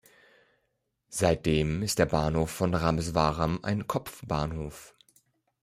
Seitdem 1.09 1.83
ist 1.83 1.99
der 1.99 2.07
Bahnhof 2.07 2.49
von 2.49 2.73
Rameswaram 2.73 3.59
ein 3.61 3.85
Kopfbahnhof. 3.85 4.95